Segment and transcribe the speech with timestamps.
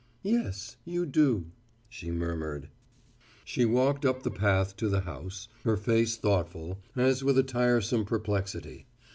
[0.23, 1.51] "Yes, you do!"
[1.87, 2.69] she murmured.
[3.45, 8.05] She walked up the path to the house, her face thoughtful, as with a tiresome
[8.05, 8.87] perplexity.